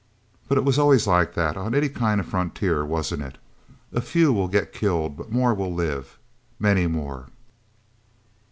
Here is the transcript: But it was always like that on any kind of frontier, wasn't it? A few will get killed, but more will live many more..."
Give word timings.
But 0.49 0.57
it 0.57 0.63
was 0.63 0.79
always 0.79 1.05
like 1.05 1.35
that 1.35 1.55
on 1.55 1.75
any 1.75 1.87
kind 1.87 2.19
of 2.19 2.25
frontier, 2.25 2.83
wasn't 2.83 3.21
it? 3.21 3.37
A 3.93 4.01
few 4.01 4.33
will 4.33 4.47
get 4.47 4.73
killed, 4.73 5.15
but 5.15 5.31
more 5.31 5.53
will 5.53 5.71
live 5.71 6.17
many 6.59 6.87
more..." 6.87 7.27